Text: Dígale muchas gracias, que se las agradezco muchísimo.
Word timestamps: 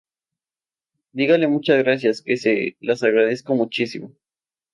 Dígale 1.11 1.47
muchas 1.47 1.77
gracias, 1.83 2.23
que 2.23 2.35
se 2.35 2.75
las 2.79 3.03
agradezco 3.03 3.53
muchísimo. 3.53 4.11